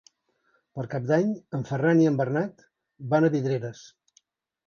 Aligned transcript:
Per 0.77 0.85
Cap 0.93 1.03
d'Any 1.09 1.27
en 1.57 1.65
Ferran 1.71 2.01
i 2.05 2.09
en 2.11 2.17
Bernat 2.21 2.65
van 3.13 3.27
a 3.27 3.29
Vidreres. 3.37 3.83